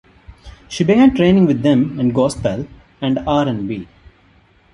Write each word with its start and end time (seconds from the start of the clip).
She 0.67 0.83
began 0.83 1.13
training 1.13 1.45
with 1.45 1.61
them 1.61 1.99
in 1.99 2.09
gospel 2.09 2.67
and 3.01 3.19
R 3.27 3.47
and 3.47 3.67
B. 3.67 3.87